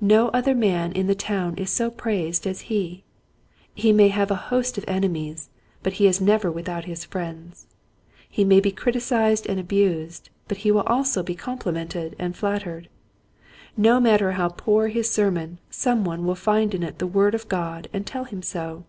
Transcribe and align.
No 0.00 0.28
other 0.28 0.54
man 0.54 0.90
in 0.92 1.06
the 1.06 1.14
town 1.14 1.54
is 1.58 1.68
so 1.68 1.90
praised 1.90 2.46
as 2.46 2.62
he. 2.72 3.04
He 3.74 3.92
may 3.92 4.08
have 4.08 4.30
a 4.30 4.34
host 4.48 4.78
of 4.78 4.86
enemies 4.88 5.50
but 5.82 5.92
he 6.00 6.06
is 6.06 6.18
never 6.18 6.50
without 6.50 6.86
his 6.86 7.04
friends. 7.04 7.66
He 8.26 8.42
may 8.42 8.58
be 8.58 8.70
criticised 8.72 9.44
and 9.44 9.60
abused, 9.60 10.30
but 10.48 10.56
he 10.64 10.70
will 10.70 10.84
also 10.86 11.22
be 11.22 11.34
complimented 11.34 12.16
and 12.18 12.34
flattered. 12.34 12.88
No 13.76 14.00
matter 14.00 14.32
how 14.32 14.48
poor 14.48 14.88
his 14.88 15.10
sermon 15.10 15.58
some 15.68 16.06
one 16.06 16.24
will 16.24 16.34
find 16.36 16.74
in 16.74 16.82
it 16.82 16.98
the 16.98 17.06
word 17.06 17.34
of 17.34 17.46
God 17.46 17.86
and 17.92 18.06
tell 18.06 18.24
him 18.24 18.40
so. 18.40 18.84